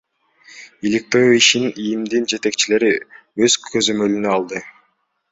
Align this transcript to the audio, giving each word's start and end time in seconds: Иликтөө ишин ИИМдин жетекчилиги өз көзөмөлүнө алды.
Иликтөө 0.89 1.27
ишин 1.39 1.65
ИИМдин 1.81 2.25
жетекчилиги 2.33 2.91
өз 3.49 3.57
көзөмөлүнө 3.67 4.33
алды. 4.37 4.63